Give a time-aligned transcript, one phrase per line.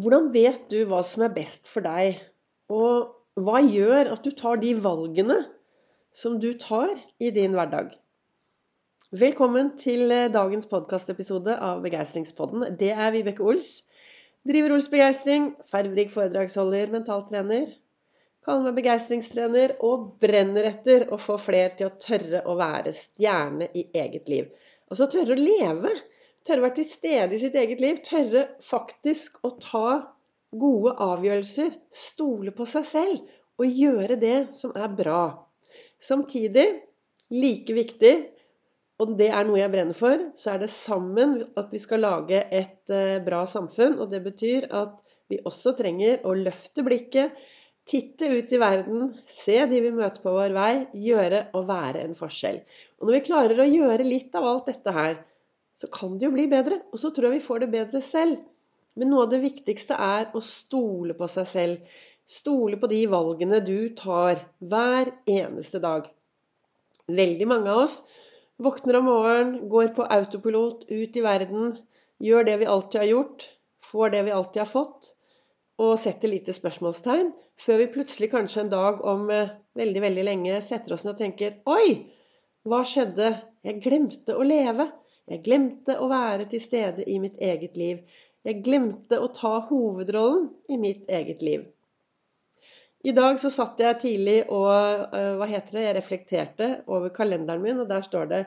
[0.00, 2.16] Hvordan vet du hva som er best for deg?
[2.72, 3.10] Og
[3.44, 5.36] hva gjør at du tar de valgene
[6.16, 7.90] som du tar i din hverdag?
[9.12, 12.70] Velkommen til eh, dagens podkastepisode av Begeistringspodden.
[12.80, 13.82] Det er Vibeke Ols.
[14.48, 17.68] Driver Ols Begeistring, ferdig foredragsholder, mentaltrener.
[18.48, 23.68] Kaller meg begeistringstrener og brenner etter å få flere til å tørre å være stjerne
[23.76, 24.48] i eget liv.
[24.88, 25.92] Altså tørre å leve
[26.42, 28.00] Tørre å være til stede i sitt eget liv.
[28.06, 29.86] Tørre faktisk å ta
[30.52, 31.76] gode avgjørelser.
[31.94, 35.22] Stole på seg selv og gjøre det som er bra.
[36.02, 36.66] Samtidig,
[37.30, 38.14] like viktig,
[39.02, 42.42] og det er noe jeg brenner for, så er det sammen at vi skal lage
[42.54, 43.98] et eh, bra samfunn.
[44.02, 45.00] Og det betyr at
[45.30, 47.34] vi også trenger å løfte blikket,
[47.88, 50.72] titte ut i verden, se de vi møter på vår vei,
[51.06, 52.60] gjøre og være en forskjell.
[53.00, 55.16] Og når vi klarer å gjøre litt av alt dette her,
[55.78, 56.80] så kan det jo bli bedre.
[56.92, 58.40] Og så tror jeg vi får det bedre selv.
[58.98, 62.00] Men noe av det viktigste er å stole på seg selv.
[62.28, 66.10] Stole på de valgene du tar hver eneste dag.
[67.12, 68.02] Veldig mange av oss
[68.62, 71.74] våkner om morgenen, går på autopilot ut i verden,
[72.22, 73.46] gjør det vi alltid har gjort,
[73.82, 75.12] får det vi alltid har fått,
[75.82, 80.60] og setter lite spørsmålstegn, før vi plutselig kanskje en dag om eh, veldig, veldig lenge
[80.64, 82.02] setter oss ned og tenker Oi!
[82.62, 83.32] Hva skjedde?
[83.66, 84.86] Jeg glemte å leve.
[85.30, 88.02] Jeg glemte å være til stede i mitt eget liv.
[88.42, 91.68] Jeg glemte å ta hovedrollen i mitt eget liv.
[93.02, 97.62] I dag så satt jeg tidlig og eh, hva heter det, jeg reflekterte over kalenderen
[97.62, 98.42] min, og der står det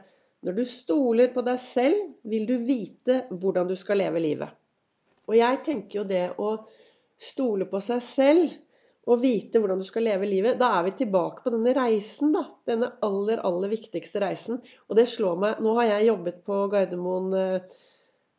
[0.45, 4.51] når du stoler på deg selv, vil du vite hvordan du skal leve livet.
[5.25, 6.51] Og jeg tenker jo det å
[7.17, 8.53] stole på seg selv
[9.05, 12.41] og vite hvordan du skal leve livet, da er vi tilbake på denne reisen, da.
[12.65, 14.61] Denne aller, aller viktigste reisen.
[14.89, 17.77] Og det slår meg Nå har jeg jobbet på Gardermoen eh,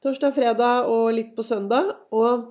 [0.02, 1.92] torsdag, fredag og litt på søndag.
[2.10, 2.50] Og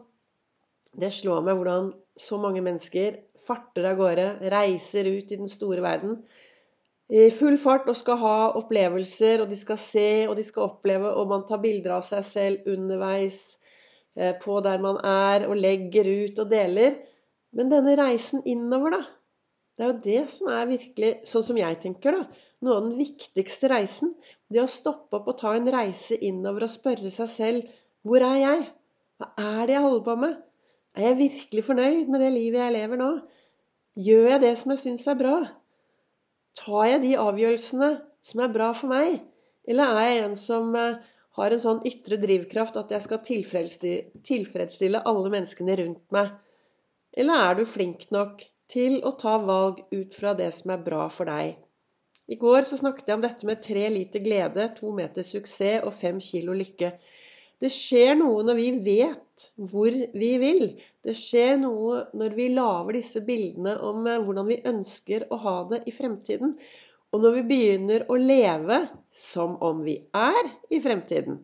[0.95, 5.83] det slår meg hvordan så mange mennesker farter av gårde, reiser ut i den store
[5.83, 6.21] verden
[7.13, 11.11] i full fart og skal ha opplevelser, og de skal se og de skal oppleve,
[11.13, 13.59] og man tar bilder av seg selv underveis
[14.17, 16.97] eh, på der man er, og legger ut og deler.
[17.55, 19.03] Men denne reisen innover, da.
[19.75, 22.43] Det er jo det som er virkelig, sånn som jeg tenker, da.
[22.63, 24.13] Noe av den viktigste reisen.
[24.51, 27.73] Det å stoppe opp og ta en reise innover og spørre seg selv
[28.05, 28.65] Hvor er jeg?
[29.19, 30.35] Hva er det jeg holder på med?
[30.95, 33.09] Er jeg virkelig fornøyd med det livet jeg lever nå?
[34.05, 35.35] Gjør jeg det som jeg syns er bra?
[36.59, 37.89] Tar jeg de avgjørelsene
[38.23, 39.19] som er bra for meg?
[39.67, 41.01] Eller er jeg en som eh,
[41.39, 46.31] har en sånn ytre drivkraft at jeg skal tilfredsstille alle menneskene rundt meg?
[47.15, 51.05] Eller er du flink nok til å ta valg ut fra det som er bra
[51.13, 51.55] for deg?
[52.27, 55.93] I går så snakket jeg om dette med tre liter glede, to meter suksess og
[55.93, 56.89] fem kilo lykke.
[57.61, 60.65] Det skjer noe når vi vet hvor vi vil.
[61.05, 65.55] Det skjer noe når vi lager disse bildene om eh, hvordan vi ønsker å ha
[65.71, 66.55] det i fremtiden.
[67.13, 68.81] Og når vi begynner å leve
[69.15, 71.39] som om vi er i fremtiden.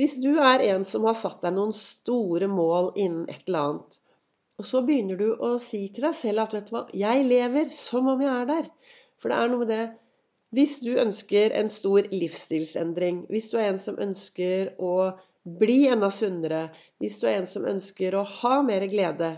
[0.00, 3.98] Hvis du er en som har satt deg noen store mål innen et eller annet,
[4.60, 7.72] og så begynner du å si til deg selv at vet du hva, jeg lever
[7.74, 8.70] som om jeg er der.
[9.20, 9.82] For det er noe med det
[10.52, 16.10] Hvis du ønsker en stor livsstilsendring, hvis du er en som ønsker å bli enda
[16.12, 16.66] sunnere,
[17.00, 19.32] hvis du er en som ønsker å ha mer glede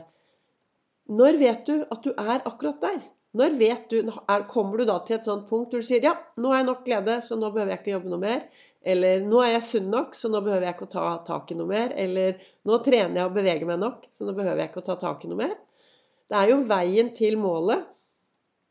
[1.06, 2.98] Når vet du at du er akkurat der?
[3.34, 4.10] Når vet du,
[4.50, 6.84] Kommer du da til et sånt punkt hvor du sier ja, nå har jeg nok
[6.86, 8.44] glede, så nå behøver jeg ikke jobbe noe mer.
[8.84, 11.56] Eller nå er jeg sunn nok, så nå behøver jeg ikke å ta tak i
[11.56, 11.94] noe mer.
[11.96, 12.36] Eller
[12.68, 15.24] nå trener jeg og beveger meg nok, så nå behøver jeg ikke å ta tak
[15.24, 15.54] i noe mer.
[16.28, 17.88] Det er jo veien til målet.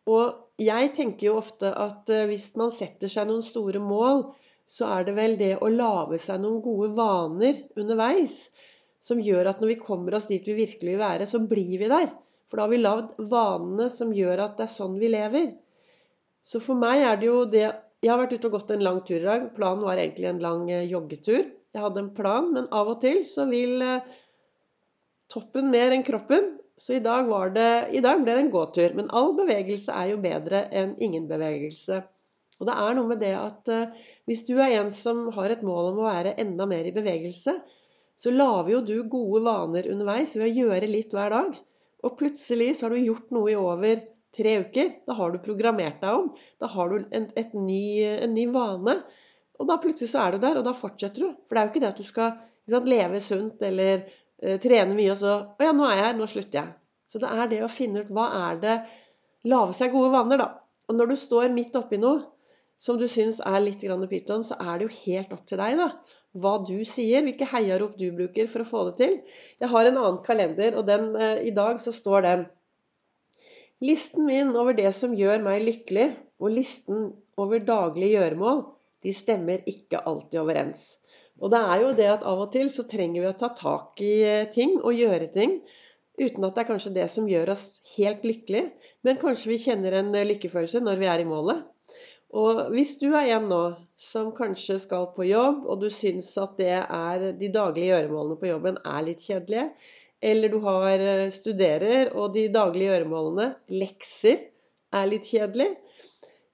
[0.10, 4.28] Og jeg tenker jo ofte at eh, hvis man setter seg noen store mål,
[4.70, 8.48] så er det vel det å lage seg noen gode vaner underveis
[9.04, 11.90] som gjør at når vi kommer oss dit vi virkelig vil være, så blir vi
[11.92, 12.12] der.
[12.48, 15.50] For da har vi lagd vanene som gjør at det er sånn vi lever.
[16.44, 17.68] Så for meg er det jo det
[18.04, 19.46] jeg har vært ute og gått en lang tur i dag.
[19.56, 21.46] Planen var egentlig en lang eh, joggetur.
[21.74, 24.10] Jeg hadde en plan, men av og til så vil eh,
[25.32, 26.58] toppen mer enn kroppen.
[26.78, 28.98] Så i dag, det, i dag ble det en gåtur.
[28.98, 32.02] Men all bevegelse er jo bedre enn ingen bevegelse.
[32.60, 35.64] Og det er noe med det at uh, hvis du er en som har et
[35.66, 37.56] mål om å være enda mer i bevegelse,
[38.20, 41.56] så lager jo du gode vaner underveis ved å gjøre litt hver dag.
[42.04, 44.04] Og plutselig så har du gjort noe i over
[44.36, 44.90] tre uker.
[45.08, 46.32] Da har du programmert deg om.
[46.62, 47.30] Da har du en,
[47.66, 48.98] ny, en ny, vane.
[49.60, 51.38] Og da plutselig så er du der, og da fortsetter du.
[51.48, 52.34] For det er jo ikke det at du skal
[52.72, 54.04] sant, leve sunt eller
[54.42, 56.20] eh, trene mye, og så Å ja, nå er jeg her.
[56.20, 56.76] Nå slutter jeg.
[57.10, 58.76] Så det er det å finne ut hva er det
[59.44, 60.46] Lage seg gode vaner, da.
[60.88, 62.22] Og når du står midt oppi noe,
[62.80, 65.90] som du syns er litt pyton, så er det jo helt opp til deg, da.
[66.34, 69.18] Hva du sier, hvilke heiarop du bruker for å få det til.
[69.60, 72.46] Jeg har en annen kalender, og den, eh, i dag så står den
[73.84, 76.08] Listen min over det som gjør meg lykkelig,
[76.40, 77.10] og listen
[77.40, 78.62] over daglige gjøremål,
[79.04, 80.86] de stemmer ikke alltid overens.
[81.42, 84.00] Og det er jo det at av og til så trenger vi å ta tak
[84.04, 85.58] i eh, ting og gjøre ting
[86.22, 87.66] uten at det er kanskje det som gjør oss
[87.96, 88.70] helt lykkelige,
[89.04, 91.66] men kanskje vi kjenner en eh, lykkefølelse når vi er i målet.
[92.34, 93.64] Og hvis du er en nå
[94.00, 98.50] som kanskje skal på jobb, og du syns at det er de daglige gjøremålene på
[98.50, 99.68] jobben er litt kjedelige,
[100.24, 104.46] eller du har eh, studerer, og de daglige gjøremålene, lekser,
[104.94, 105.74] er litt kjedelig.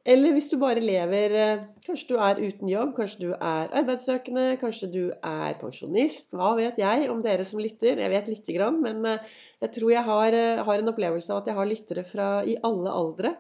[0.10, 4.46] Eller hvis du bare lever eh, Kanskje du er uten jobb, kanskje du er arbeidssøkende,
[4.62, 6.32] kanskje du er pensjonist.
[6.34, 8.00] Hva vet jeg om dere som lytter?
[8.02, 11.50] Jeg vet lite grann, men eh, jeg tror jeg har, har en opplevelse av at
[11.52, 13.34] jeg har lyttere fra i alle aldre.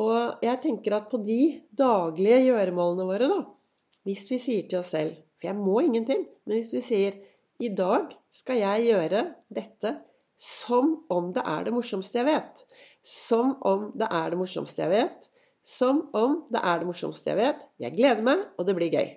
[0.00, 1.40] Og jeg tenker at på de
[1.78, 6.26] daglige gjøremålene våre, da Hvis vi sier til oss selv For jeg må ingenting.
[6.44, 7.20] Men hvis vi sier
[7.62, 9.22] i dag skal jeg gjøre
[9.54, 9.94] dette
[10.40, 12.64] som om det er det morsomste jeg vet.
[13.04, 15.28] Som om det er det morsomste jeg vet.
[15.64, 17.62] Som om det er det morsomste jeg vet.
[17.80, 19.12] Jeg gleder meg, og det blir gøy.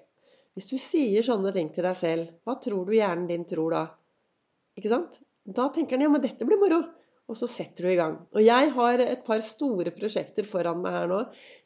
[0.58, 3.84] Hvis du sier sånne ting til deg selv, hva tror du hjernen din tror da?
[4.78, 5.20] Ikke sant?
[5.46, 6.82] Da tenker den ja, men dette blir moro.
[7.28, 8.16] Og så setter du i gang.
[8.32, 11.20] Og jeg har et par store prosjekter foran meg her nå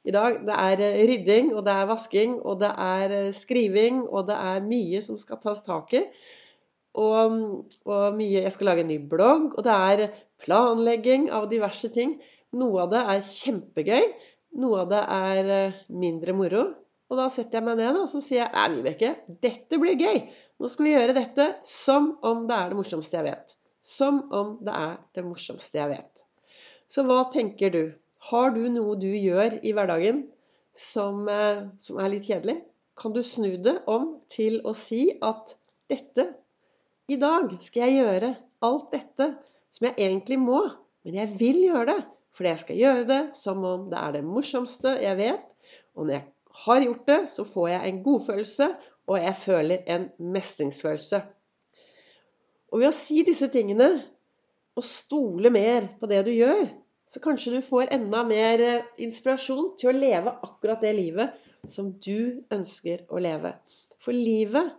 [0.10, 0.40] i dag.
[0.48, 4.40] Det er eh, rydding, og det er vasking, og det er eh, skriving, og det
[4.42, 6.02] er mye som skal tas tak i.
[7.00, 7.36] Og,
[7.88, 10.06] og mye Jeg skal lage en ny blogg, og det er
[10.44, 12.18] planlegging av diverse ting.
[12.58, 14.08] Noe av det er kjempegøy,
[14.60, 16.66] noe av det er eh, mindre moro.
[17.12, 19.12] Og da setter jeg meg ned og så sier jeg, nei, Vibeke,
[19.44, 20.20] dette blir gøy.
[20.60, 23.56] Nå skal vi gjøre dette som om det er det morsomste jeg vet.
[23.84, 26.24] Som om det er det morsomste jeg vet.
[26.92, 27.82] Så hva tenker du?
[28.32, 30.26] Har du noe du gjør i hverdagen
[30.78, 32.62] som, eh, som er litt kjedelig?
[33.00, 35.56] Kan du snu det om til å si at
[35.92, 36.28] dette
[37.12, 38.34] i dag skal jeg gjøre
[38.66, 39.28] alt dette
[39.74, 40.62] som jeg egentlig må,
[41.06, 42.02] men jeg vil gjøre det.
[42.32, 45.44] Fordi jeg skal gjøre det som om det er det morsomste jeg vet.
[46.00, 46.26] Og når jeg
[46.64, 48.68] har gjort det, så får jeg en godfølelse,
[49.12, 51.20] og jeg føler en mestringsfølelse.
[52.72, 53.90] Og ved å si disse tingene,
[54.80, 56.70] og stole mer på det du gjør,
[57.12, 61.34] så kanskje du får enda mer eh, inspirasjon til å leve akkurat det livet
[61.68, 63.52] som du ønsker å leve.
[64.00, 64.72] For livet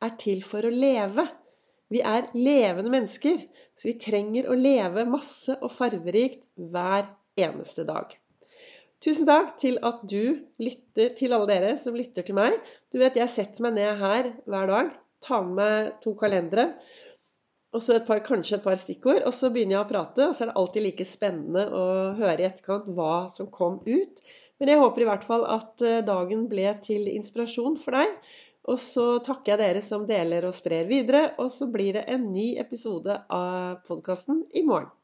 [0.00, 1.26] er til for å leve.
[1.92, 3.42] Vi er levende mennesker,
[3.76, 8.14] så vi trenger å leve masse og farverikt hver eneste dag.
[9.04, 12.56] Tusen takk til at du lytter til alle dere som lytter til meg.
[12.88, 14.94] Du vet, jeg setter meg ned her hver dag,
[15.24, 16.70] tar med to kalendere
[17.74, 19.24] og så et par, kanskje et par stikkord.
[19.26, 21.84] Og så begynner jeg å prate, og så er det alltid like spennende å
[22.20, 24.22] høre i etterkant hva som kom ut.
[24.62, 28.12] Men jeg håper i hvert fall at eh, dagen ble til inspirasjon for deg.
[28.64, 31.34] Og så takker jeg dere som deler og sprer videre.
[31.42, 34.92] Og så blir det en ny episode av podkasten i morgen.